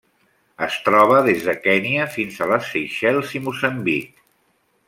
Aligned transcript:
Es 0.67 0.77
troba 0.85 1.19
des 1.27 1.43
de 1.49 1.55
Kenya 1.67 2.09
fins 2.15 2.41
a 2.41 2.49
les 2.55 2.73
Seychelles 2.73 3.37
i 3.41 3.45
Moçambic. 3.49 4.21